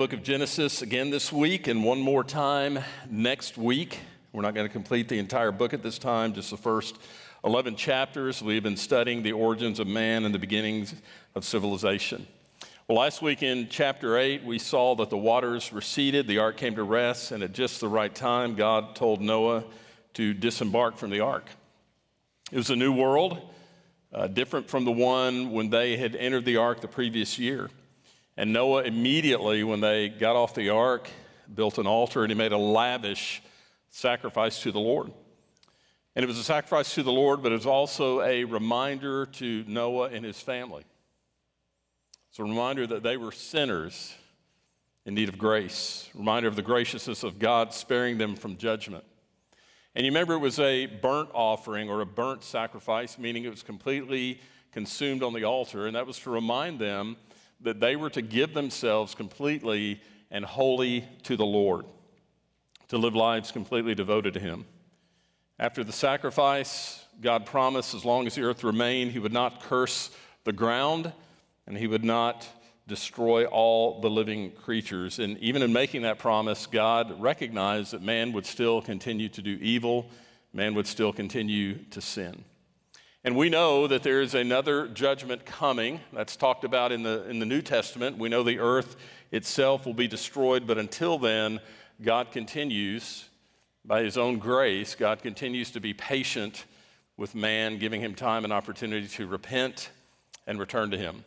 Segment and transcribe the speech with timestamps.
[0.00, 2.78] book of Genesis again this week and one more time
[3.10, 3.98] next week.
[4.32, 6.96] We're not going to complete the entire book at this time, just the first
[7.44, 8.40] 11 chapters.
[8.40, 10.94] We've been studying the origins of man and the beginnings
[11.34, 12.26] of civilization.
[12.88, 16.76] Well, last week in chapter 8, we saw that the waters receded, the ark came
[16.76, 19.64] to rest, and at just the right time, God told Noah
[20.14, 21.44] to disembark from the ark.
[22.50, 23.36] It was a new world,
[24.14, 27.68] uh, different from the one when they had entered the ark the previous year.
[28.40, 31.10] And Noah immediately, when they got off the ark,
[31.54, 33.42] built an altar and he made a lavish
[33.90, 35.12] sacrifice to the Lord.
[36.16, 39.64] And it was a sacrifice to the Lord, but it was also a reminder to
[39.66, 40.84] Noah and his family.
[42.30, 44.14] It's a reminder that they were sinners
[45.04, 49.04] in need of grace, a reminder of the graciousness of God sparing them from judgment.
[49.94, 53.62] And you remember it was a burnt offering or a burnt sacrifice, meaning it was
[53.62, 54.40] completely
[54.72, 57.18] consumed on the altar, and that was to remind them
[57.62, 61.84] that they were to give themselves completely and wholly to the Lord,
[62.88, 64.64] to live lives completely devoted to Him.
[65.58, 70.10] After the sacrifice, God promised as long as the earth remained, He would not curse
[70.44, 71.12] the ground
[71.66, 72.48] and He would not
[72.88, 75.18] destroy all the living creatures.
[75.18, 79.58] And even in making that promise, God recognized that man would still continue to do
[79.60, 80.10] evil,
[80.52, 82.44] man would still continue to sin.
[83.22, 86.00] And we know that there is another judgment coming.
[86.10, 88.16] That's talked about in the, in the New Testament.
[88.16, 88.96] We know the earth
[89.30, 91.60] itself will be destroyed, but until then,
[92.00, 93.28] God continues,
[93.84, 96.64] by his own grace, God continues to be patient
[97.18, 99.90] with man, giving him time and opportunity to repent
[100.46, 101.22] and return to him.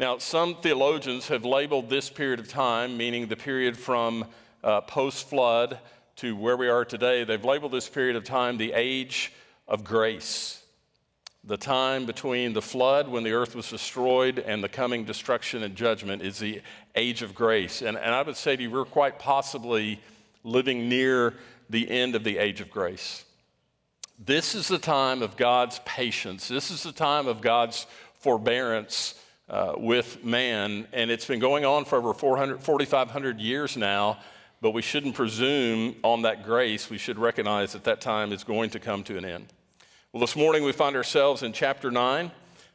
[0.00, 4.24] Now, some theologians have labeled this period of time, meaning the period from
[4.64, 5.78] uh, post flood
[6.16, 9.32] to where we are today, they've labeled this period of time the age
[9.68, 10.64] of grace
[11.46, 15.76] the time between the flood when the earth was destroyed and the coming destruction and
[15.76, 16.60] judgment is the
[16.96, 17.82] age of grace.
[17.82, 20.00] And, and I would say to you, we're quite possibly
[20.42, 21.34] living near
[21.70, 23.24] the end of the age of grace.
[24.18, 26.48] This is the time of God's patience.
[26.48, 29.14] This is the time of God's forbearance
[29.48, 30.88] uh, with man.
[30.92, 34.18] And it's been going on for over 4,500 years now,
[34.60, 36.90] but we shouldn't presume on that grace.
[36.90, 39.52] We should recognize that that time is going to come to an end.
[40.16, 42.30] Well, this morning we find ourselves in chapter 9.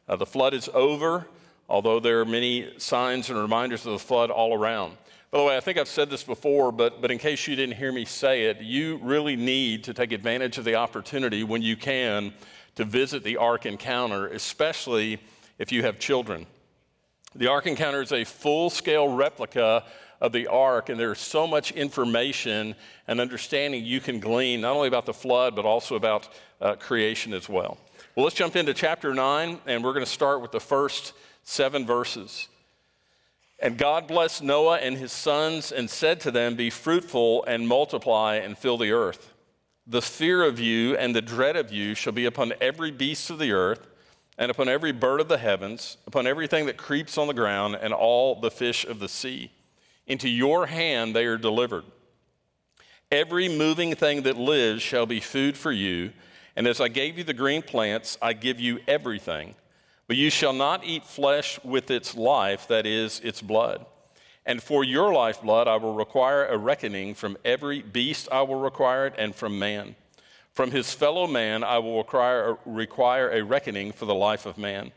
[0.08, 1.26] Uh, the flood is over,
[1.68, 4.96] although there are many signs and reminders of the flood all around.
[5.32, 7.78] By the way, I think I've said this before, but, but in case you didn't
[7.78, 11.76] hear me say it, you really need to take advantage of the opportunity when you
[11.76, 12.32] can
[12.76, 15.20] to visit the Ark Encounter, especially
[15.58, 16.46] if you have children.
[17.34, 19.86] The Ark Encounter is a full scale replica
[20.22, 22.76] of the ark, and there's so much information
[23.08, 26.30] and understanding you can glean, not only about the flood, but also about
[26.62, 27.78] uh, creation as well.
[28.16, 31.86] Well, let's jump into chapter 9, and we're going to start with the first seven
[31.86, 32.48] verses.
[33.60, 38.36] And God blessed Noah and his sons and said to them, Be fruitful and multiply
[38.36, 39.34] and fill the earth.
[39.88, 43.40] The fear of you and the dread of you shall be upon every beast of
[43.40, 43.88] the earth,
[44.38, 47.94] and upon every bird of the heavens, upon everything that creeps on the ground, and
[47.94, 49.52] all the fish of the sea.
[50.08, 51.84] Into your hand they are delivered.
[53.12, 56.14] Every moving thing that lives shall be food for you.
[56.56, 59.56] And as I gave you the green plants, I give you everything.
[60.08, 63.86] But you shall not eat flesh with its life, that is, its blood.
[64.46, 69.08] And for your lifeblood I will require a reckoning from every beast I will require
[69.08, 69.96] it, and from man.
[70.54, 74.92] From his fellow man I will require, require a reckoning for the life of man.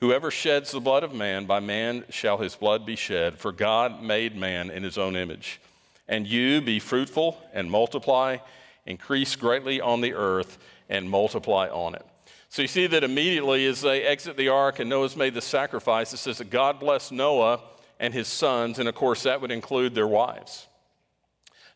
[0.00, 4.02] Whoever sheds the blood of man, by man shall his blood be shed, for God
[4.02, 5.60] made man in his own image.
[6.08, 8.38] And you be fruitful and multiply,
[8.86, 12.06] increase greatly on the earth, and multiply on it.
[12.48, 16.14] So you see that immediately as they exit the ark and Noah's made the sacrifice,
[16.14, 17.60] it says that God blessed Noah
[18.00, 20.66] and his sons, and of course that would include their wives.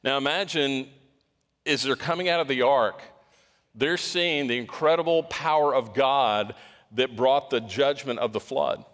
[0.03, 0.89] Now imagine
[1.67, 3.03] as they're coming out of the ark,
[3.75, 6.55] they're seeing the incredible power of God
[6.95, 8.85] that brought the judgment of the flood.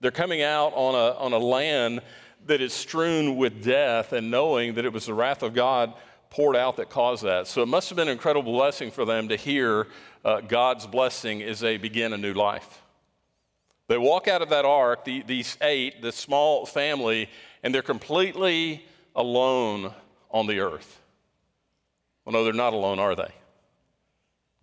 [0.00, 2.02] They're coming out on a, on a land
[2.46, 5.94] that is strewn with death and knowing that it was the wrath of God
[6.30, 7.46] poured out that caused that.
[7.46, 9.88] So it must have been an incredible blessing for them to hear
[10.24, 12.82] uh, God's blessing as they begin a new life.
[13.88, 17.28] They walk out of that ark, the, these eight, this small family,
[17.62, 18.84] and they're completely
[19.16, 19.92] alone
[20.30, 21.00] on the earth.
[22.24, 23.32] Well, no, they're not alone, are they?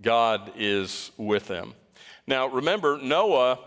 [0.01, 1.73] God is with them.
[2.27, 3.59] Now, remember, Noah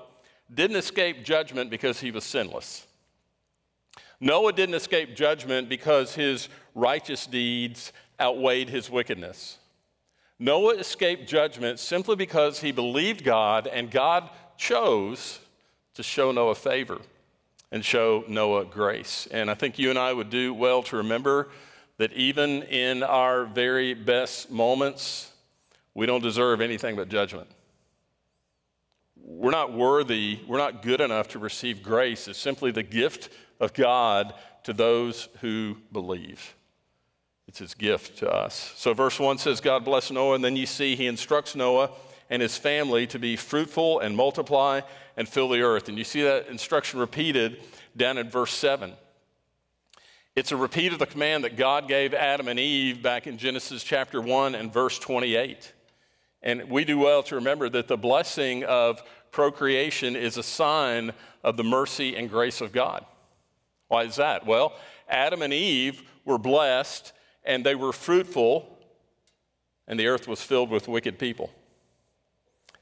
[0.53, 2.87] didn't escape judgment because he was sinless.
[4.21, 9.59] Noah didn't escape judgment because his righteous deeds outweighed his wickedness.
[10.41, 15.41] Noah escaped judgment simply because he believed God and God chose
[15.95, 16.99] to show Noah favor.
[17.71, 19.29] and show Noah grace.
[19.31, 21.49] And I think you and I would do well to remember
[21.99, 25.31] that even in our very best moments,
[25.95, 27.49] we don't deserve anything but judgment.
[29.23, 32.29] We're not worthy, we're not good enough to receive grace.
[32.29, 33.29] It's simply the gift
[33.61, 34.35] of God
[34.65, 36.55] to those who believe.
[37.47, 38.75] It's his gift to us.
[38.77, 41.91] So, verse 1 says, God bless Noah, and then you see he instructs Noah
[42.31, 44.83] and his family to be fruitful and multiply
[45.17, 45.89] and fill the earth.
[45.89, 47.63] And you see that instruction repeated
[47.97, 48.93] down in verse 7.
[50.37, 53.83] It's a repeat of the command that God gave Adam and Eve back in Genesis
[53.83, 55.73] chapter 1 and verse 28.
[56.43, 61.13] And we do well to remember that the blessing of procreation is a sign
[61.43, 63.05] of the mercy and grace of God.
[63.89, 64.47] Why is that?
[64.47, 64.75] Well,
[65.09, 67.13] Adam and Eve were blessed
[67.45, 68.79] and they were fruitful,
[69.87, 71.51] and the earth was filled with wicked people.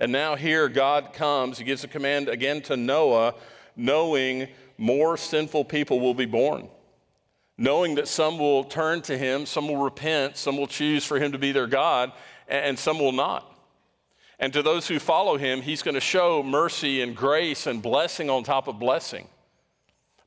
[0.00, 3.34] And now here God comes, he gives a command again to Noah,
[3.76, 6.68] knowing more sinful people will be born.
[7.56, 11.32] Knowing that some will turn to him, some will repent, some will choose for him
[11.32, 12.12] to be their God,
[12.48, 13.50] and some will not.
[14.38, 18.28] And to those who follow him, he's going to show mercy and grace and blessing
[18.28, 19.28] on top of blessing.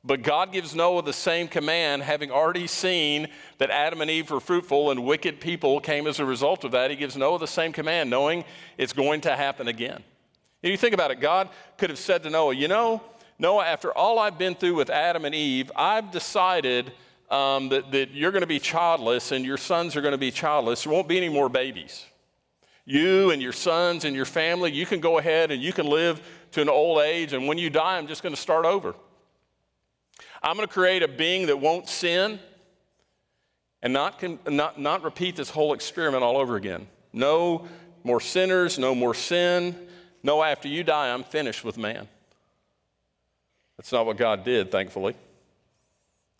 [0.02, 3.28] But God gives Noah the same command, having already seen
[3.58, 6.90] that Adam and Eve were fruitful and wicked people came as a result of that.
[6.90, 8.44] He gives Noah the same command, knowing
[8.78, 10.02] it's going to happen again.
[10.62, 13.02] And you think about it, God could have said to Noah, You know,
[13.38, 16.92] Noah, after all I've been through with Adam and Eve, I've decided
[17.30, 20.30] um, that, that you're going to be childless and your sons are going to be
[20.30, 20.84] childless.
[20.84, 22.06] There won't be any more babies.
[22.90, 26.20] You and your sons and your family, you can go ahead and you can live
[26.50, 28.96] to an old age, and when you die, I'm just going to start over.
[30.42, 32.40] I'm going to create a being that won't sin
[33.80, 34.20] and not,
[34.50, 36.88] not, not repeat this whole experiment all over again.
[37.12, 37.68] No
[38.02, 39.76] more sinners, no more sin.
[40.24, 42.08] No, after you die, I'm finished with man.
[43.76, 45.14] That's not what God did, thankfully.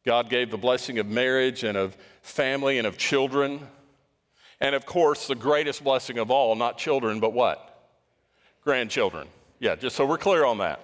[0.05, 3.69] God gave the blessing of marriage and of family and of children.
[4.61, 7.89] And of course, the greatest blessing of all, not children, but what?
[8.63, 9.29] Grandchildren.
[9.59, 10.81] Yeah, just so we're clear on that.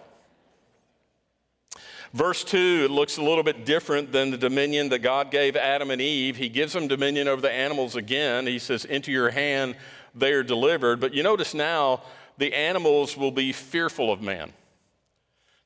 [2.13, 5.91] Verse 2, it looks a little bit different than the dominion that God gave Adam
[5.91, 6.37] and Eve.
[6.37, 8.47] He gives them dominion over the animals again.
[8.47, 9.77] He says, Into your hand
[10.15, 10.99] they are delivered.
[10.99, 12.03] But you notice now,
[12.39, 14.53] the animals will be fearful of man.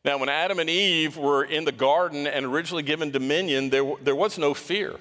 [0.04, 4.16] Now, when Adam and Eve were in the garden and originally given dominion, there, there
[4.16, 4.96] was no fear.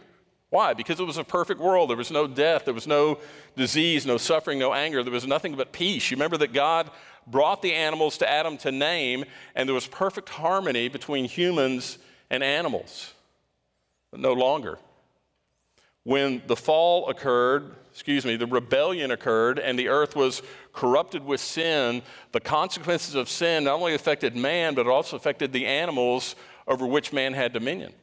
[0.50, 0.74] Why?
[0.74, 1.90] Because it was a perfect world.
[1.90, 3.20] There was no death, there was no
[3.56, 5.04] disease, no suffering, no anger.
[5.04, 6.10] There was nothing but peace.
[6.10, 6.90] You remember that God
[7.28, 9.26] brought the animals to Adam to name,
[9.56, 12.00] and there was perfect harmony between humans
[12.30, 13.14] and animals.
[14.10, 14.80] But no longer.
[16.04, 20.42] When the fall occurred, excuse me, the rebellion occurred, and the earth was
[20.74, 22.02] corrupted with sin,
[22.32, 26.36] the consequences of sin not only affected man, but it also affected the animals
[26.68, 27.94] over which man had dominion.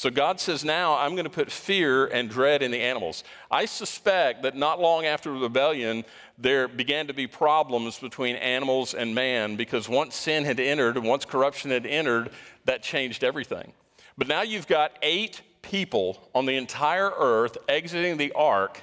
[0.00, 3.22] So God says, now I'm going to put fear and dread in the animals.
[3.50, 6.06] I suspect that not long after the rebellion,
[6.38, 11.04] there began to be problems between animals and man because once sin had entered and
[11.04, 12.30] once corruption had entered,
[12.64, 13.74] that changed everything.
[14.16, 18.80] But now you've got eight people on the entire earth exiting the ark.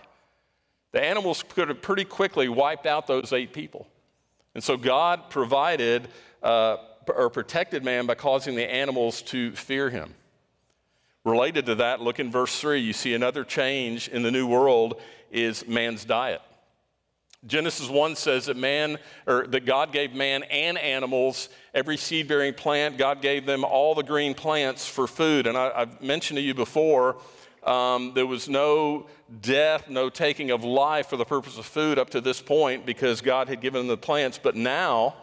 [0.91, 3.87] The animals could have pretty quickly wiped out those eight people.
[4.53, 6.09] And so God provided
[6.43, 10.13] uh, or protected man by causing the animals to fear him.
[11.27, 12.79] Related to that, look in verse 3.
[12.79, 16.41] You see another change in the new world is man's diet.
[17.45, 22.53] Genesis 1 says that man, or that God gave man and animals every seed bearing
[22.53, 22.97] plant.
[22.97, 25.47] God gave them all the green plants for food.
[25.47, 27.17] And I, have mentioned to you before,
[27.63, 29.07] um, there was no
[29.41, 33.19] death, no taking of life for the purpose of food up to this point because
[33.19, 34.39] God had given them the plants.
[34.41, 35.13] But now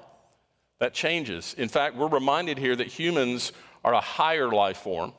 [0.81, 1.55] that changes.
[1.55, 5.15] In fact, we're reminded here that humans are a higher life form.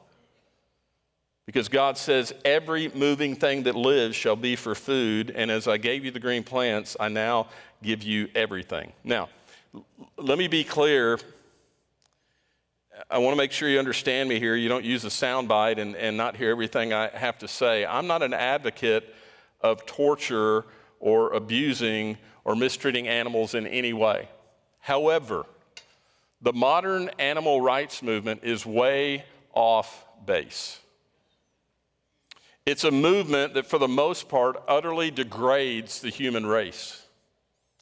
[1.45, 5.77] Because God says, Every moving thing that lives shall be for food, and as I
[5.77, 7.47] gave you the green plants, I now
[7.83, 8.93] give you everything.
[9.03, 9.29] Now,
[10.17, 11.19] let me be clear.
[13.09, 14.55] I want to make sure you understand me here.
[14.55, 17.85] You don't use a soundbite and, and not hear everything I have to say.
[17.85, 19.13] I'm not an advocate
[19.61, 20.65] of torture
[20.99, 24.29] or abusing or mistreating animals in any way.
[24.79, 25.45] However,
[26.41, 30.79] the modern animal rights movement is way off base.
[32.65, 37.05] It's a movement that, for the most part, utterly degrades the human race,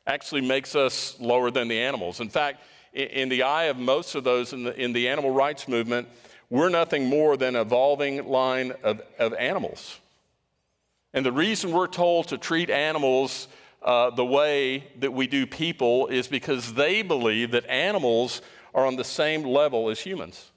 [0.06, 2.20] actually makes us lower than the animals.
[2.20, 2.62] In fact,
[2.94, 6.10] in the eye of most of those in the, in the animal rights movement,
[6.50, 10.00] we're nothing more than an evolving line of, of animals.
[11.14, 13.48] And the reason we're told to treat animals
[13.84, 18.42] uh, the way that we do people is because they believe that animals
[18.74, 20.52] are on the same level as humans.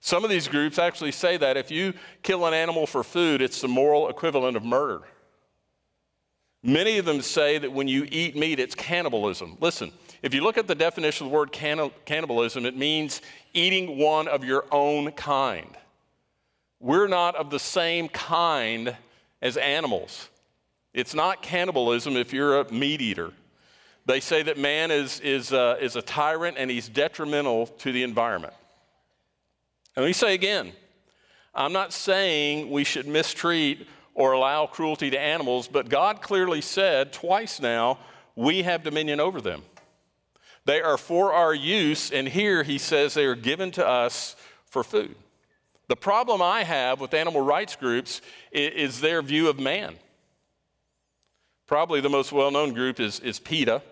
[0.00, 1.92] Some of these groups actually say that if you
[2.22, 5.02] kill an animal for food, it's the moral equivalent of murder.
[6.62, 9.56] Many of them say that when you eat meat, it's cannibalism.
[9.60, 9.92] Listen,
[10.22, 13.22] if you look at the definition of the word cannibalism, it means
[13.54, 15.76] eating one of your own kind.
[16.80, 18.96] We're not of the same kind
[19.40, 20.28] as animals.
[20.92, 23.32] It's not cannibalism if you're a meat eater.
[24.06, 28.02] They say that man is, is, uh, is a tyrant and he's detrimental to the
[28.02, 28.54] environment.
[29.96, 30.72] And let me say again
[31.54, 37.12] I'm not saying we should mistreat or allow cruelty to animals, but God clearly said
[37.12, 37.98] twice now,
[38.36, 39.62] we have dominion over them.
[40.64, 44.84] They are for our use, and here he says they are given to us for
[44.84, 45.16] food.
[45.88, 48.20] The problem I have with animal rights groups
[48.52, 49.96] is, their view of man.
[51.66, 53.82] Probably the most well known group is, is PETA.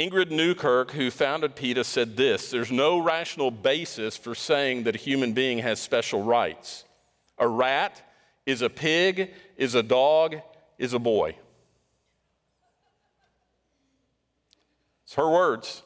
[0.00, 4.98] Ingrid Newkirk, who founded PETA, said this There's no rational basis for saying that a
[4.98, 6.84] human being has special rights.
[7.36, 8.00] A rat
[8.46, 10.36] is a pig, is a dog,
[10.78, 11.36] is a boy.
[15.04, 15.82] It's her words.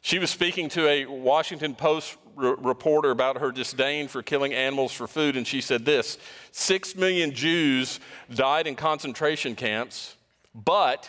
[0.00, 4.92] She was speaking to a Washington Post re- reporter about her disdain for killing animals
[4.92, 6.18] for food, and she said this
[6.50, 8.00] Six million Jews
[8.34, 10.16] died in concentration camps,
[10.56, 11.08] but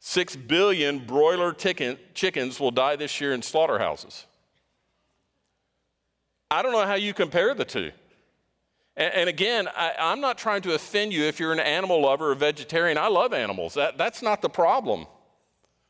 [0.00, 4.26] six billion broiler chicken, chickens will die this year in slaughterhouses.
[6.50, 7.90] I don't know how you compare the two.
[8.96, 12.30] And, and again, I, I'm not trying to offend you if you're an animal lover
[12.30, 12.98] or vegetarian.
[12.98, 15.06] I love animals, that, that's not the problem.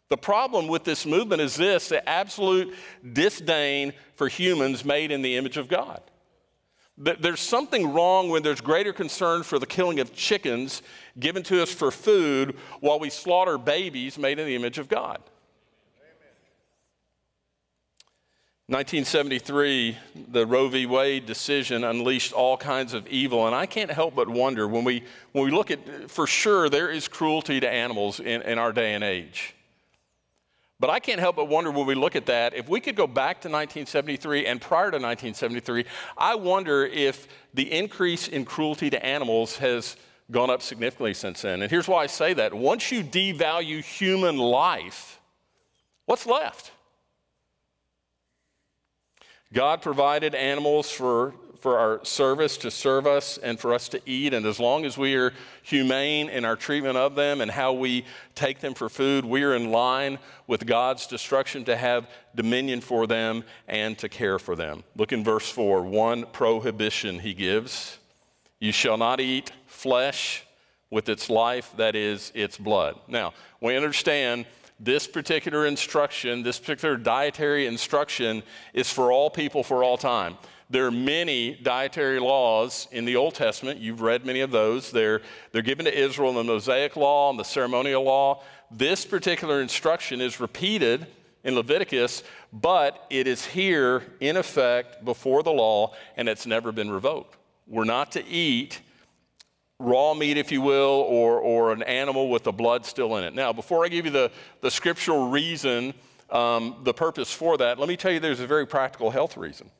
[0.09, 2.75] The problem with this movement is this the absolute
[3.13, 6.01] disdain for humans made in the image of God.
[7.01, 10.83] There's something wrong when there's greater concern for the killing of chickens
[11.19, 15.21] given to us for food while we slaughter babies made in the image of God.
[18.71, 19.97] 1973,
[20.31, 20.85] the Roe v.
[20.85, 25.05] Wade decision unleashed all kinds of evil, and I can't help but wonder when we,
[25.33, 28.93] when we look at, for sure, there is cruelty to animals in, in our day
[28.93, 29.55] and age.
[30.81, 33.09] But I can't help but wonder when we look at that, if we could go
[33.09, 35.85] back to 1973 and prior to 1973,
[36.17, 39.97] I wonder if the increase in cruelty to animals has
[40.31, 41.63] gone up significantly since then.
[41.63, 42.55] And here's why I say that.
[42.55, 45.21] Once you devalue human life,
[46.07, 46.71] what's left?
[49.53, 54.33] God provided animals for for our service to serve us and for us to eat.
[54.33, 58.05] And as long as we are humane in our treatment of them and how we
[58.35, 63.07] take them for food, we are in line with God's destruction to have dominion for
[63.07, 64.85] them and to care for them.
[64.97, 67.99] Look in verse 4 one prohibition he gives
[68.61, 70.45] You shall not eat flesh
[70.91, 72.99] with its life, that is, its blood.
[73.09, 74.47] Now, we understand
[74.81, 80.37] this particular instruction, this particular dietary instruction, is for all people for all time.
[80.71, 83.81] There are many dietary laws in the Old Testament.
[83.81, 84.91] You've read many of those.
[84.91, 88.43] They're, they're given to Israel in the Mosaic law and the ceremonial law.
[88.71, 91.07] This particular instruction is repeated
[91.43, 92.23] in Leviticus,
[92.53, 97.39] but it is here in effect before the law, and it's never been revoked.
[97.67, 98.81] We're not to eat
[99.79, 103.35] raw meat, if you will, or, or an animal with the blood still in it.
[103.35, 105.95] Now, before I give you the, the scriptural reason,
[106.29, 109.71] um, the purpose for that, let me tell you there's a very practical health reason.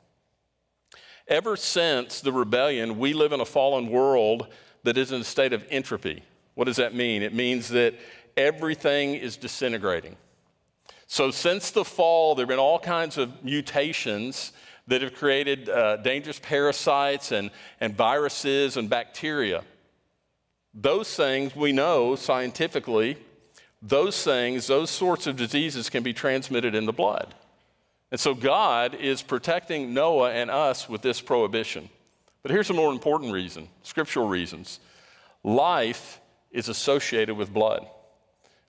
[1.29, 4.47] Ever since the rebellion, we live in a fallen world
[4.83, 6.23] that is in a state of entropy.
[6.55, 7.21] What does that mean?
[7.21, 7.93] It means that
[8.35, 10.17] everything is disintegrating.
[11.05, 14.53] So, since the fall, there have been all kinds of mutations
[14.87, 19.63] that have created uh, dangerous parasites and, and viruses and bacteria.
[20.73, 23.17] Those things we know scientifically,
[23.83, 27.35] those things, those sorts of diseases can be transmitted in the blood.
[28.11, 31.89] And so God is protecting Noah and us with this prohibition.
[32.41, 34.79] But here's a more important reason scriptural reasons.
[35.43, 36.19] Life
[36.51, 37.87] is associated with blood.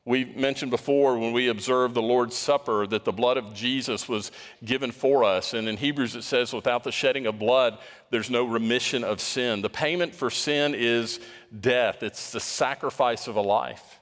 [0.06, 4.32] We mentioned before when we observed the Lord's Supper that the blood of Jesus was
[4.64, 5.52] given for us.
[5.52, 7.78] And in Hebrews it says, without the shedding of blood,
[8.10, 9.60] there's no remission of sin.
[9.60, 11.20] The payment for sin is
[11.58, 14.00] death, it's the sacrifice of a life.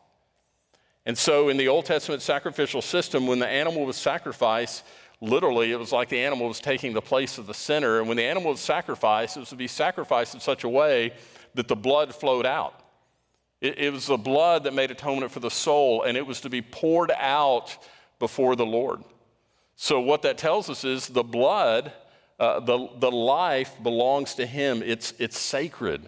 [1.05, 4.85] And so in the Old Testament sacrificial system, when the animal was sacrificed,
[5.21, 7.99] literally, it was like the animal was taking the place of the sinner.
[7.99, 11.13] And when the animal was sacrificed, it was to be sacrificed in such a way
[11.55, 12.83] that the blood flowed out.
[13.61, 16.51] It, it was the blood that made atonement for the soul, and it was to
[16.51, 17.77] be poured out
[18.19, 19.03] before the Lord.
[19.75, 21.93] So, what that tells us is the blood,
[22.39, 24.83] uh, the, the life belongs to Him.
[24.85, 26.03] It's, it's sacred,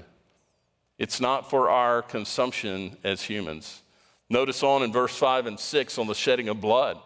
[0.98, 3.82] it's not for our consumption as humans.
[4.28, 7.00] Notice on in verse 5 and 6 on the shedding of blood.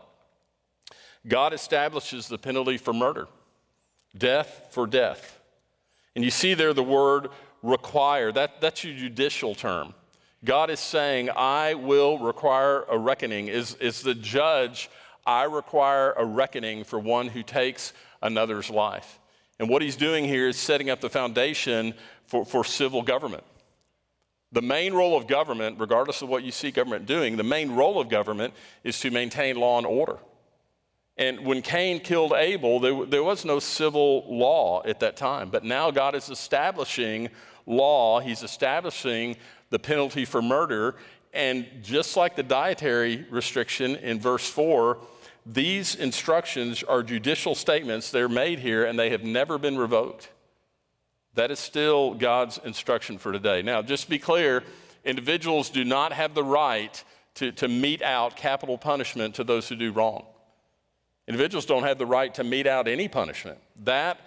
[1.26, 3.28] God establishes the penalty for murder.
[4.16, 5.40] death for death.
[6.14, 7.28] And you see there the word
[7.62, 8.30] require.
[8.32, 9.94] That, that's your judicial term.
[10.44, 13.48] God is saying, I will require a reckoning.
[13.48, 14.90] Is, is the judge,
[15.26, 19.18] I require a reckoning for one who takes another's life.
[19.58, 21.94] And what he's doing here is setting up the foundation
[22.26, 23.44] for, for civil government.
[24.52, 28.00] The main role of government, regardless of what you see government doing, the main role
[28.00, 28.54] of government
[28.84, 30.18] is to maintain law and order.
[31.16, 35.50] And when Cain killed Abel, there, there was no civil law at that time.
[35.50, 37.28] But now God is establishing
[37.66, 39.36] law, He's establishing
[39.70, 40.96] the penalty for murder.
[41.32, 44.98] And just like the dietary restriction in verse 4,
[45.46, 48.10] these instructions are judicial statements.
[48.10, 50.30] They're made here and they have never been revoked.
[51.34, 53.62] That is still God's instruction for today.
[53.62, 54.62] Now, just to be clear,
[55.04, 57.02] individuals do not have the right
[57.34, 60.24] to, to mete out capital punishment to those who do wrong.
[61.26, 63.58] Individuals don't have the right to mete out any punishment.
[63.84, 64.20] That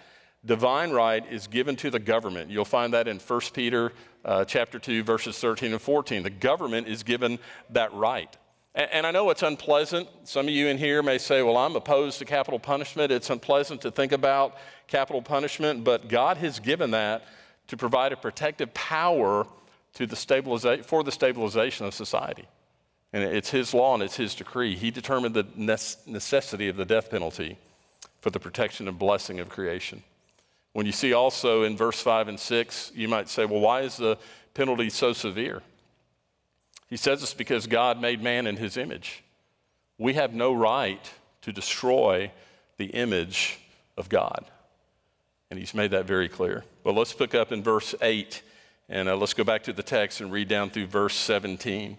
[0.44, 2.50] divine right is given to the government.
[2.50, 3.92] You'll find that in 1 Peter
[4.24, 6.22] uh, chapter 2, verses 13 and 14.
[6.22, 7.38] The government is given
[7.70, 8.36] that right.
[8.74, 10.08] And, and I know it's unpleasant.
[10.24, 13.12] Some of you in here may say, well, I'm opposed to capital punishment.
[13.12, 17.24] It's unpleasant to think about capital punishment, but God has given that
[17.68, 19.46] to provide a protective power
[19.94, 22.46] to the stabiliza- for the stabilization of society.
[23.12, 24.76] And it's his law and it's his decree.
[24.76, 25.46] He determined the
[26.06, 27.58] necessity of the death penalty
[28.20, 30.02] for the protection and blessing of creation.
[30.72, 33.96] When you see also in verse 5 and 6, you might say, well, why is
[33.96, 34.18] the
[34.54, 35.62] penalty so severe?
[36.88, 39.22] He says it's because God made man in his image.
[39.98, 41.10] We have no right
[41.42, 42.30] to destroy
[42.76, 43.58] the image
[43.96, 44.44] of God.
[45.50, 46.64] And he's made that very clear.
[46.84, 48.42] But let's pick up in verse 8
[48.90, 51.98] and uh, let's go back to the text and read down through verse 17.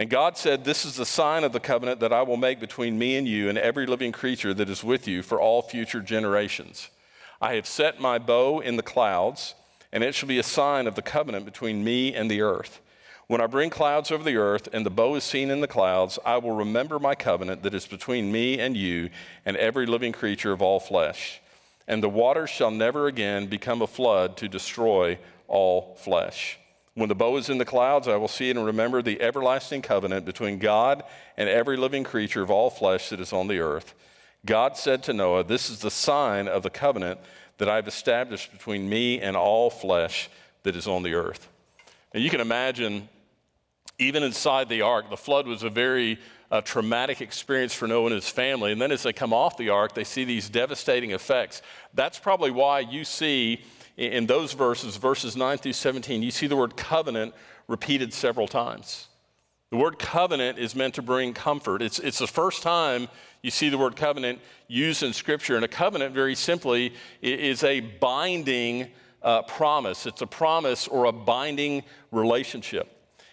[0.00, 2.98] And God said, This is the sign of the covenant that I will make between
[2.98, 6.88] me and you and every living creature that is with you for all future generations.
[7.38, 9.54] I have set my bow in the clouds,
[9.92, 12.80] and it shall be a sign of the covenant between me and the earth.
[13.26, 16.18] When I bring clouds over the earth and the bow is seen in the clouds,
[16.24, 19.10] I will remember my covenant that is between me and you
[19.44, 21.42] and every living creature of all flesh.
[21.86, 26.58] And the waters shall never again become a flood to destroy all flesh.
[26.94, 30.26] When the bow is in the clouds, I will see and remember the everlasting covenant
[30.26, 31.04] between God
[31.36, 33.94] and every living creature of all flesh that is on the earth.
[34.44, 37.20] God said to Noah, This is the sign of the covenant
[37.58, 40.28] that I've established between me and all flesh
[40.62, 41.48] that is on the earth.
[42.12, 43.08] Now you can imagine,
[43.98, 46.18] even inside the ark, the flood was a very
[46.50, 48.72] uh, traumatic experience for Noah and his family.
[48.72, 51.62] And then as they come off the ark, they see these devastating effects.
[51.94, 53.62] That's probably why you see
[53.96, 57.34] in those verses, verses 9 through 17, you see the word covenant
[57.68, 59.08] repeated several times.
[59.70, 61.80] The word covenant is meant to bring comfort.
[61.80, 63.08] It's, it's the first time
[63.42, 65.54] you see the word covenant used in Scripture.
[65.54, 68.88] And a covenant, very simply, is a binding
[69.22, 70.06] uh, promise.
[70.06, 72.88] It's a promise or a binding relationship.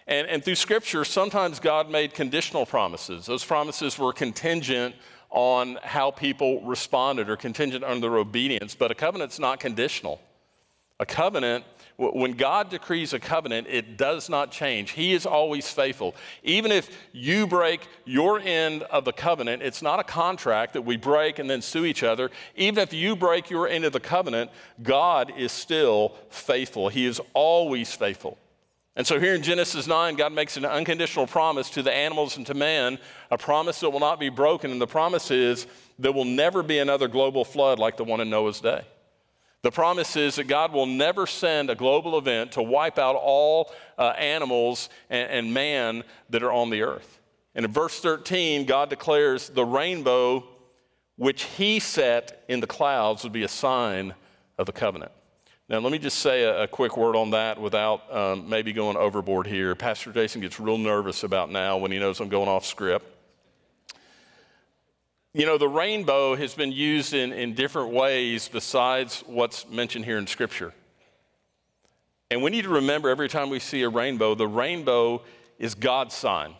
[0.05, 3.25] And, and through Scripture, sometimes God made conditional promises.
[3.25, 4.95] Those promises were contingent
[5.29, 8.75] on how people responded or contingent on their obedience.
[8.75, 10.21] But a covenant's not conditional.
[10.99, 11.63] A covenant,
[11.97, 14.91] when God decrees a covenant, it does not change.
[14.91, 16.15] He is always faithful.
[16.43, 20.97] Even if you break your end of the covenant, it's not a contract that we
[20.97, 22.31] break and then sue each other.
[22.55, 24.49] Even if you break your end of the covenant,
[24.81, 26.89] God is still faithful.
[26.89, 28.37] He is always faithful.
[28.95, 32.47] And so here in Genesis 9, God makes an unconditional promise to the animals and
[32.47, 32.97] to man,
[33.29, 34.71] a promise that will not be broken.
[34.71, 35.67] And the promise is
[35.99, 38.81] there will never be another global flood like the one in Noah's day.
[39.67, 43.73] The promise is that God will never send a global event to wipe out all
[43.97, 47.19] uh, animals and, and man that are on the earth.
[47.53, 50.47] And in verse 13, God declares the rainbow
[51.17, 54.13] which he set in the clouds would be a sign
[54.57, 55.11] of the covenant.
[55.67, 58.95] Now, let me just say a, a quick word on that without um, maybe going
[58.95, 59.75] overboard here.
[59.75, 63.16] Pastor Jason gets real nervous about now when he knows I'm going off script.
[65.33, 70.17] You know, the rainbow has been used in, in different ways besides what's mentioned here
[70.17, 70.73] in Scripture.
[72.31, 75.23] And we need to remember every time we see a rainbow, the rainbow
[75.59, 76.53] is God's sign.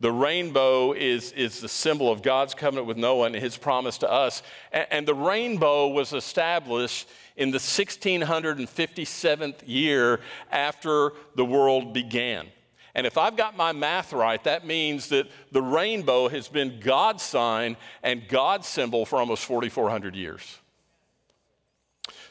[0.00, 4.10] The rainbow is, is the symbol of God's covenant with Noah and his promise to
[4.10, 4.42] us.
[4.72, 12.48] And, and the rainbow was established in the 1657th year after the world began.
[12.94, 17.22] And if I've got my math right, that means that the rainbow has been God's
[17.22, 20.58] sign and God's symbol for almost 4,400 years.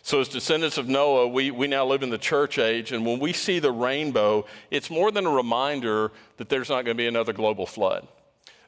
[0.05, 3.19] So, as descendants of Noah, we, we now live in the church age, and when
[3.19, 7.07] we see the rainbow, it's more than a reminder that there's not going to be
[7.07, 8.05] another global flood.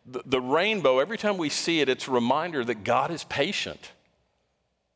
[0.06, 3.92] The, the rainbow, every time we see it, it's a reminder that God is patient.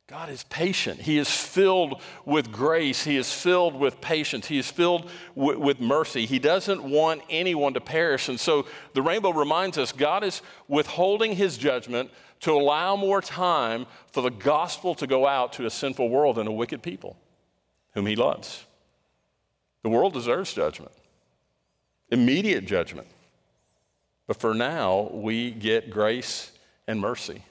[0.10, 1.00] God is patient.
[1.00, 3.04] He is filled with grace.
[3.04, 4.48] He is filled with patience.
[4.48, 6.26] He is filled w- with mercy.
[6.26, 8.28] He doesn't want anyone to perish.
[8.28, 13.86] And so the rainbow reminds us God is withholding his judgment to allow more time
[14.12, 17.16] for the gospel to go out to a sinful world and a wicked people
[17.94, 18.66] whom he loves.
[19.84, 20.92] The world deserves judgment,
[22.10, 23.08] immediate judgment.
[24.26, 26.52] But for now, we get grace
[26.88, 27.44] and mercy.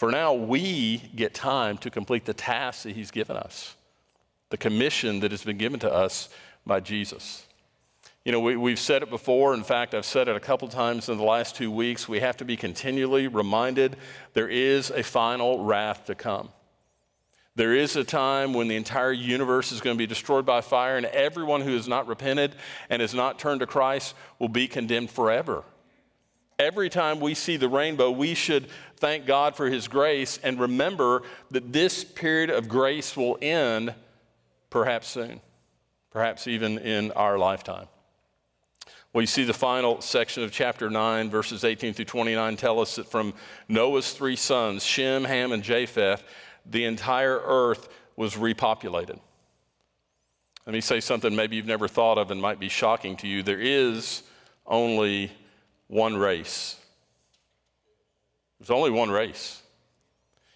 [0.00, 3.76] For now, we get time to complete the task that he's given us,
[4.48, 6.30] the commission that has been given to us
[6.64, 7.44] by Jesus.
[8.24, 9.52] You know, we, have said it before.
[9.52, 12.08] In fact, I've said it a couple times in the last two weeks.
[12.08, 13.98] We have to be continually reminded
[14.32, 16.48] there is a final wrath to come.
[17.54, 20.96] There is a time when the entire universe is going to be destroyed by fire,
[20.96, 22.54] and everyone who has not repented
[22.88, 25.62] and has not turned to Christ will be condemned forever.
[26.60, 31.22] Every time we see the rainbow, we should thank God for His grace and remember
[31.52, 33.94] that this period of grace will end
[34.68, 35.40] perhaps soon,
[36.10, 37.86] perhaps even in our lifetime.
[39.14, 42.96] Well, you see the final section of chapter 9, verses 18 through 29, tell us
[42.96, 43.32] that from
[43.66, 46.22] Noah's three sons, Shem, Ham, and Japheth,
[46.66, 49.18] the entire earth was repopulated.
[50.66, 53.42] Let me say something maybe you've never thought of and might be shocking to you.
[53.42, 54.24] There is
[54.66, 55.32] only
[55.90, 56.76] one race.
[58.58, 59.60] There's only one race.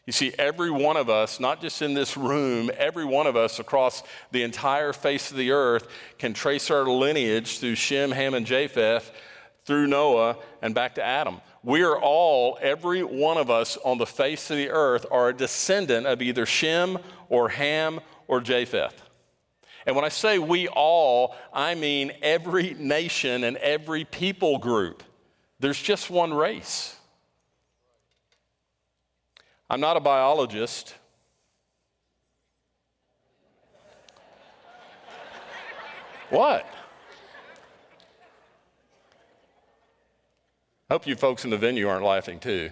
[0.06, 3.58] You see, every one of us, not just in this room, every one of us
[3.58, 8.46] across the entire face of the earth can trace our lineage through Shem, Ham, and
[8.46, 9.10] Japheth,
[9.64, 11.40] through Noah, and back to Adam.
[11.64, 15.34] We are all, every one of us on the face of the earth, are a
[15.34, 19.02] descendant of either Shem or Ham or Japheth.
[19.84, 25.02] And when I say we all, I mean every nation and every people group.
[25.64, 26.94] There's just one race.
[29.70, 30.94] I'm not a biologist.
[36.28, 36.66] what?
[40.90, 42.70] I hope you folks in the venue aren't laughing too.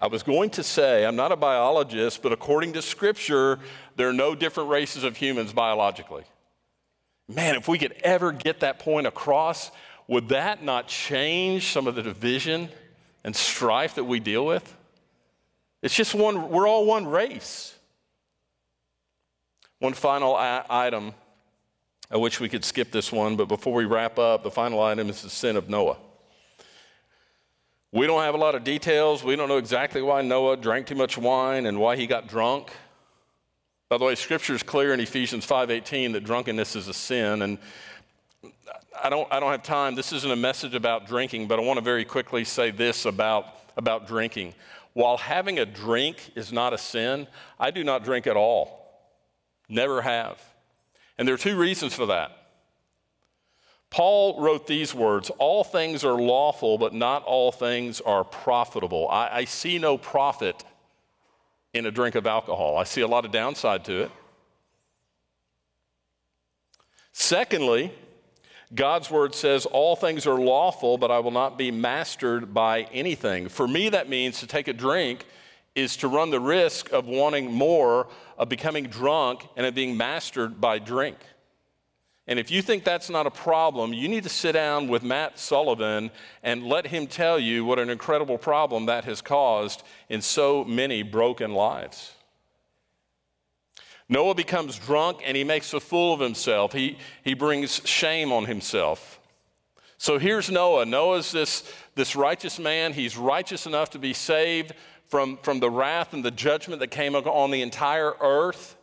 [0.00, 3.58] I was going to say, I'm not a biologist, but according to Scripture,
[3.96, 6.22] there are no different races of humans biologically.
[7.28, 9.72] Man, if we could ever get that point across,
[10.08, 12.68] would that not change some of the division
[13.24, 14.76] and strife that we deal with?
[15.82, 17.74] It's just one, we're all one race.
[19.78, 21.12] One final item.
[22.10, 25.10] I wish we could skip this one, but before we wrap up, the final item
[25.10, 25.98] is the sin of Noah.
[27.92, 29.24] We don't have a lot of details.
[29.24, 32.70] We don't know exactly why Noah drank too much wine and why he got drunk.
[33.88, 37.58] By the way, scripture is clear in Ephesians 5:18 that drunkenness is a sin and
[39.02, 39.94] I don't, I don't have time.
[39.94, 43.46] This isn't a message about drinking, but I want to very quickly say this about,
[43.76, 44.54] about drinking.
[44.92, 47.26] While having a drink is not a sin,
[47.60, 48.86] I do not drink at all.
[49.68, 50.40] Never have.
[51.18, 52.32] And there are two reasons for that.
[53.90, 59.08] Paul wrote these words All things are lawful, but not all things are profitable.
[59.08, 60.64] I, I see no profit
[61.74, 64.10] in a drink of alcohol, I see a lot of downside to it.
[67.12, 67.92] Secondly,
[68.74, 73.48] God's word says, All things are lawful, but I will not be mastered by anything.
[73.48, 75.24] For me, that means to take a drink
[75.74, 80.60] is to run the risk of wanting more, of becoming drunk, and of being mastered
[80.60, 81.16] by drink.
[82.26, 85.38] And if you think that's not a problem, you need to sit down with Matt
[85.38, 86.10] Sullivan
[86.42, 91.04] and let him tell you what an incredible problem that has caused in so many
[91.04, 92.15] broken lives.
[94.08, 96.72] Noah becomes drunk and he makes a fool of himself.
[96.72, 99.20] He, he brings shame on himself.
[99.98, 100.84] So here's Noah.
[100.84, 102.92] Noah's this, this righteous man.
[102.92, 104.74] He's righteous enough to be saved
[105.08, 108.76] from, from the wrath and the judgment that came on the entire earth.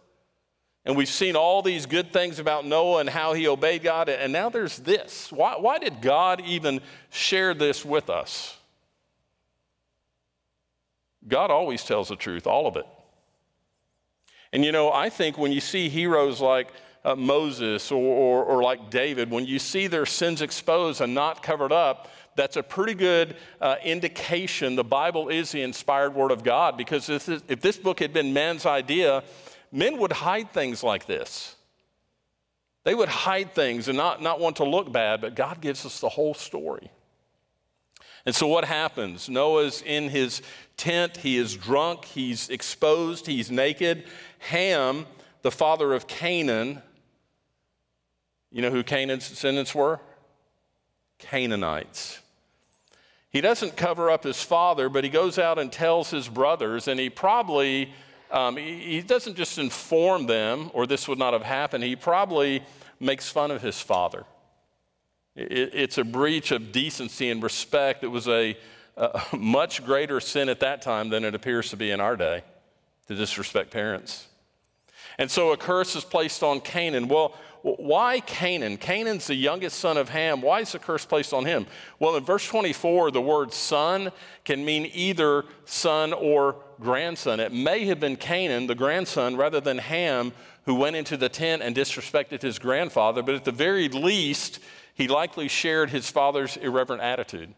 [0.85, 4.09] And we've seen all these good things about Noah and how he obeyed God.
[4.09, 5.31] And now there's this.
[5.31, 8.57] Why, why did God even share this with us?
[11.25, 12.85] God always tells the truth, all of it.
[14.53, 16.67] And you know, I think when you see heroes like
[17.03, 21.43] uh, Moses or, or, or, like David, when you see their sins exposed and not
[21.43, 26.43] covered up, that's a pretty good uh, indication the Bible is the inspired Word of
[26.43, 26.77] God.
[26.77, 29.23] Because if this, if this book had been man's idea,
[29.71, 31.55] men would hide things like this.
[32.83, 35.99] They would hide things and not, not want to look bad, but God gives us
[35.99, 36.91] the whole story.
[38.25, 39.27] And so, what happens?
[39.27, 40.41] Noah's in his
[40.77, 41.17] tent.
[41.17, 42.05] He is drunk.
[42.05, 43.27] He's exposed.
[43.27, 44.05] He's naked.
[44.49, 45.05] Ham,
[45.41, 46.81] the father of Canaan,
[48.51, 49.99] you know who Canaan's descendants were?
[51.17, 52.19] Canaanites.
[53.29, 56.99] He doesn't cover up his father, but he goes out and tells his brothers, and
[56.99, 57.93] he probably,
[58.31, 62.61] um, he, he doesn't just inform them, or this would not have happened, he probably
[62.99, 64.25] makes fun of his father.
[65.35, 68.03] It, it's a breach of decency and respect.
[68.03, 68.57] It was a,
[68.97, 72.43] a much greater sin at that time than it appears to be in our day
[73.07, 74.27] to disrespect parents.
[75.17, 77.07] And so a curse is placed on Canaan.
[77.07, 78.77] Well, why Canaan?
[78.77, 80.41] Canaan's the youngest son of Ham.
[80.41, 81.65] Why is the curse placed on him?
[81.97, 84.11] Well, in verse 24, the word son
[84.43, 87.39] can mean either son or grandson.
[87.39, 90.33] It may have been Canaan, the grandson, rather than Ham,
[90.65, 94.59] who went into the tent and disrespected his grandfather, but at the very least,
[94.93, 97.53] he likely shared his father's irreverent attitude.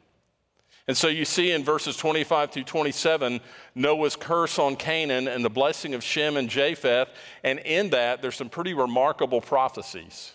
[0.87, 3.41] And so you see in verses 25 through 27,
[3.73, 7.09] Noah's curse on Canaan and the blessing of Shem and Japheth.
[7.43, 10.33] And in that, there's some pretty remarkable prophecies.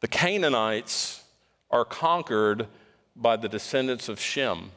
[0.00, 1.24] The Canaanites
[1.70, 2.68] are conquered
[3.16, 4.70] by the descendants of Shem,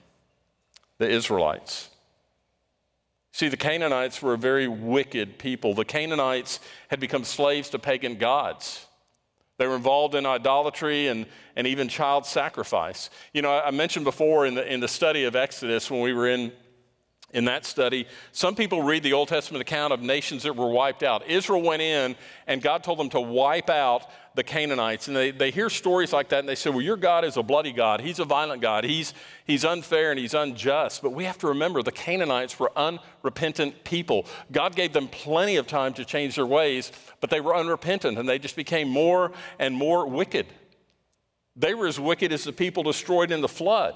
[0.97, 1.89] the Israelites.
[3.33, 5.75] See, the Canaanites were a very wicked people.
[5.75, 8.86] The Canaanites had become slaves to pagan gods.
[9.57, 13.09] They were involved in idolatry and, and even child sacrifice.
[13.33, 16.27] You know, I mentioned before in the, in the study of Exodus when we were
[16.27, 16.51] in,
[17.33, 21.01] in that study, some people read the Old Testament account of nations that were wiped
[21.01, 21.27] out.
[21.27, 22.15] Israel went in
[22.45, 24.05] and God told them to wipe out
[24.37, 25.07] the Canaanites.
[25.07, 27.43] And they, they hear stories like that and they say, Well, your God is a
[27.43, 27.99] bloody God.
[27.99, 28.85] He's a violent God.
[28.85, 29.13] He's,
[29.45, 31.01] he's unfair and he's unjust.
[31.01, 34.27] But we have to remember the Canaanites were unrepentant people.
[34.51, 38.29] God gave them plenty of time to change their ways, but they were unrepentant and
[38.29, 40.45] they just became more and more wicked.
[41.55, 43.95] They were as wicked as the people destroyed in the flood.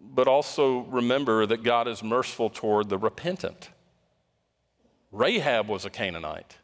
[0.00, 3.70] But also remember that God is merciful toward the repentant.
[5.10, 6.56] Rahab was a Canaanite.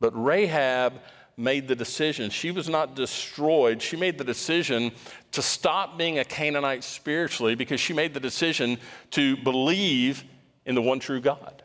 [0.00, 0.94] But Rahab
[1.36, 2.30] made the decision.
[2.30, 3.80] She was not destroyed.
[3.80, 4.92] She made the decision
[5.32, 8.78] to stop being a Canaanite spiritually because she made the decision
[9.12, 10.24] to believe
[10.66, 11.62] in the one true God.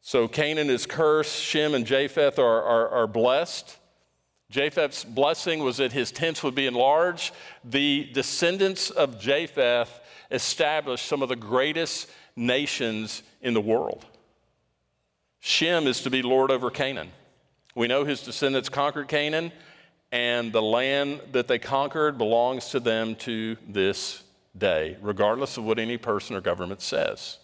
[0.00, 3.76] So Canaan is cursed, Shem and Japheth are, are, are blessed.
[4.50, 7.34] Japheth's blessing was that his tents would be enlarged.
[7.64, 9.90] The descendants of Japheth
[10.30, 14.06] established some of the greatest nations in the world.
[15.46, 17.12] Shem is to be Lord over Canaan.
[17.76, 19.52] We know his descendants conquered Canaan,
[20.10, 24.24] and the land that they conquered belongs to them to this
[24.58, 27.38] day, regardless of what any person or government says.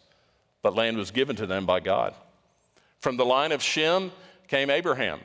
[0.63, 2.17] But land was given to them by God.
[2.99, 4.11] From the line of Shem
[4.49, 5.21] came Abraham.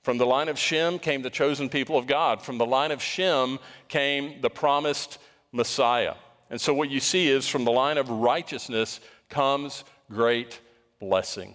[0.00, 2.40] From the line of Shem came the chosen people of God.
[2.40, 3.58] From the line of Shem
[3.88, 5.18] came the promised
[5.52, 6.14] Messiah.
[6.48, 10.58] And so, what you see is from the line of righteousness comes great
[11.00, 11.54] blessing.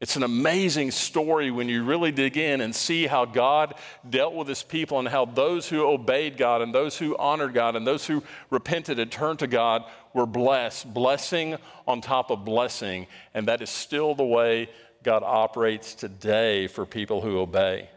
[0.00, 3.74] It's an amazing story when you really dig in and see how God
[4.08, 7.74] dealt with his people and how those who obeyed God and those who honored God
[7.74, 9.82] and those who repented and turned to God
[10.14, 11.56] were blessed, blessing
[11.88, 13.08] on top of blessing.
[13.34, 14.70] And that is still the way
[15.02, 17.90] God operates today for people who obey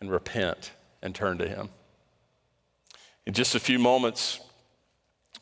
[0.00, 0.72] and repent
[1.02, 1.68] and turn to him.
[3.26, 4.40] In just a few moments,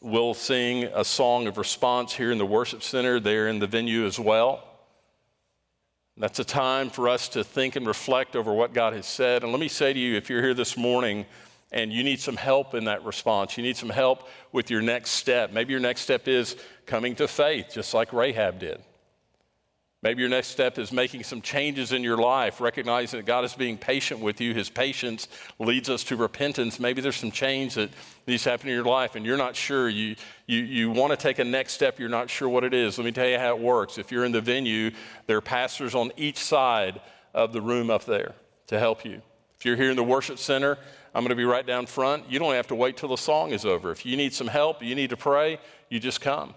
[0.03, 4.05] we'll sing a song of response here in the worship center, there in the venue
[4.05, 4.66] as well.
[6.19, 9.43] That's a time for us to think and reflect over what God has said.
[9.43, 11.27] And let me say to you, if you're here this morning
[11.73, 15.11] and you need some help in that response, you need some help with your next
[15.11, 15.53] step.
[15.53, 18.81] Maybe your next step is coming to faith, just like Rahab did.
[20.03, 23.55] Maybe your next step is making some changes in your life, recognizing that God is
[23.55, 24.53] being patient with you.
[24.53, 25.27] His patience
[25.59, 26.79] leads us to repentance.
[26.79, 27.91] Maybe there's some change that
[28.27, 29.89] needs to happen in your life and you're not sure.
[29.89, 30.15] You,
[30.47, 32.99] you, you want to take a next step, you're not sure what it is.
[32.99, 33.97] Let me tell you how it works.
[33.97, 34.91] If you're in the venue,
[35.27, 37.01] there are pastors on each side
[37.33, 38.35] of the room up there
[38.67, 39.23] to help you.
[39.59, 40.77] If you're here in the worship center,
[41.15, 42.31] I'm going to be right down front.
[42.31, 43.91] You don't have to wait till the song is over.
[43.91, 46.55] If you need some help, you need to pray, you just come.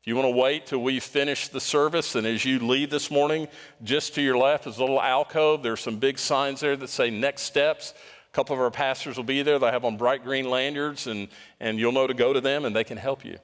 [0.00, 3.10] If you want to wait till we finish the service, and as you leave this
[3.10, 3.48] morning,
[3.82, 5.62] just to your left is a little alcove.
[5.62, 7.92] There's some big signs there that say next steps.
[8.32, 9.58] A couple of our pastors will be there.
[9.58, 11.28] They have on bright green lanyards, and,
[11.60, 13.36] and you'll know to go to them, and they can help you.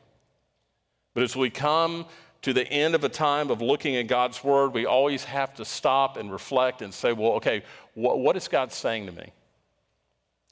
[1.13, 2.07] But as we come
[2.41, 5.65] to the end of a time of looking at God's Word, we always have to
[5.67, 9.31] stop and reflect and say, well, okay, what, what is God saying to me?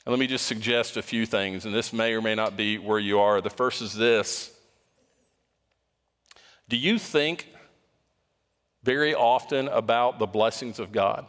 [0.04, 2.76] And let me just suggest a few things, and this may or may not be
[2.76, 3.40] where you are.
[3.40, 4.53] The first is this
[6.68, 7.48] Do you think
[8.82, 11.26] very often about the blessings of God?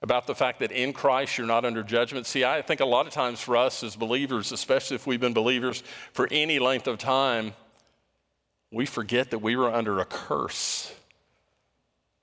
[0.00, 2.26] About the fact that in Christ you're not under judgment.
[2.26, 5.32] See, I think a lot of times for us as believers, especially if we've been
[5.32, 7.52] believers for any length of time,
[8.70, 10.94] we forget that we were under a curse,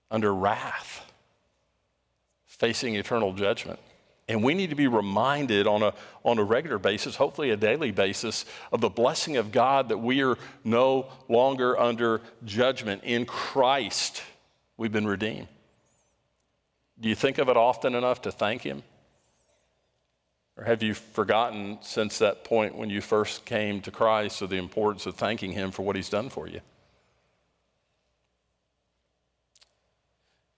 [0.09, 1.11] under wrath,
[2.45, 3.79] facing eternal judgment.
[4.27, 7.91] And we need to be reminded on a, on a regular basis, hopefully a daily
[7.91, 13.03] basis, of the blessing of God that we are no longer under judgment.
[13.03, 14.23] In Christ,
[14.77, 15.47] we've been redeemed.
[16.99, 18.81] Do you think of it often enough to thank Him?
[20.57, 24.57] Or have you forgotten since that point when you first came to Christ of the
[24.57, 26.61] importance of thanking Him for what He's done for you?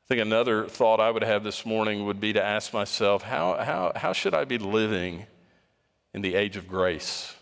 [0.08, 3.58] I think another thought I would have this morning would be to ask myself how,
[3.62, 5.26] how, how should I be living
[6.14, 7.36] in the age of grace?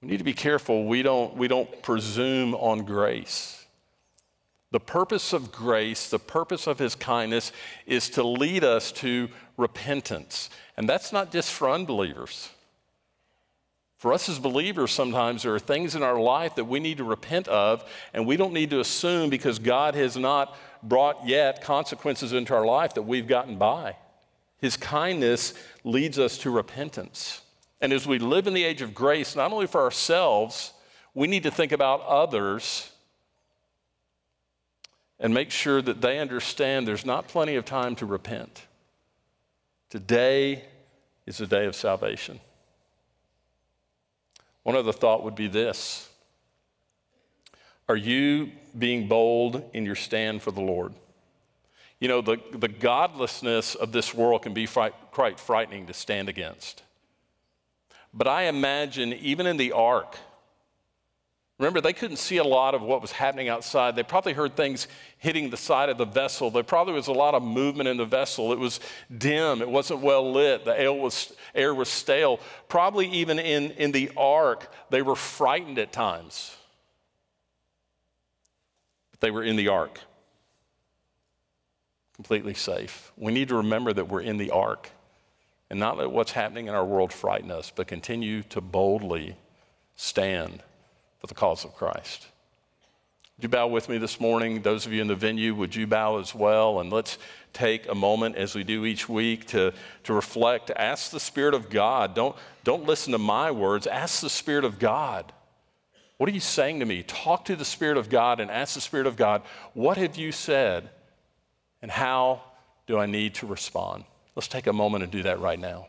[0.00, 3.66] We need to be careful we don't, we don't presume on grace.
[4.70, 7.50] The purpose of grace, the purpose of his kindness,
[7.84, 10.48] is to lead us to repentance.
[10.76, 12.50] And that's not just for unbelievers.
[14.06, 17.02] For us as believers, sometimes there are things in our life that we need to
[17.02, 22.32] repent of, and we don't need to assume because God has not brought yet consequences
[22.32, 23.96] into our life that we've gotten by.
[24.58, 27.40] His kindness leads us to repentance.
[27.80, 30.72] And as we live in the age of grace, not only for ourselves,
[31.12, 32.92] we need to think about others
[35.18, 38.66] and make sure that they understand there's not plenty of time to repent.
[39.90, 40.64] Today
[41.26, 42.38] is the day of salvation.
[44.66, 46.08] One other thought would be this
[47.88, 50.92] Are you being bold in your stand for the Lord?
[52.00, 56.28] You know, the, the godlessness of this world can be fright, quite frightening to stand
[56.28, 56.82] against.
[58.12, 60.18] But I imagine, even in the ark,
[61.58, 63.96] Remember, they couldn't see a lot of what was happening outside.
[63.96, 66.50] They probably heard things hitting the side of the vessel.
[66.50, 68.52] There probably was a lot of movement in the vessel.
[68.52, 68.78] It was
[69.16, 72.40] dim, it wasn't well lit, the air was, air was stale.
[72.68, 76.54] Probably even in, in the ark, they were frightened at times.
[79.12, 79.98] But they were in the ark,
[82.16, 83.12] completely safe.
[83.16, 84.90] We need to remember that we're in the ark
[85.70, 89.36] and not let what's happening in our world frighten us, but continue to boldly
[89.94, 90.62] stand
[91.18, 92.26] for the cause of Christ.
[93.36, 94.62] Would you bow with me this morning?
[94.62, 96.80] Those of you in the venue, would you bow as well?
[96.80, 97.18] And let's
[97.52, 99.74] take a moment, as we do each week, to,
[100.04, 100.70] to reflect.
[100.74, 102.14] Ask the Spirit of God.
[102.14, 103.86] Don't, don't listen to my words.
[103.86, 105.32] Ask the Spirit of God.
[106.16, 107.02] What are you saying to me?
[107.02, 109.42] Talk to the Spirit of God and ask the Spirit of God,
[109.74, 110.88] what have you said?
[111.82, 112.40] And how
[112.86, 114.04] do I need to respond?
[114.34, 115.88] Let's take a moment and do that right now.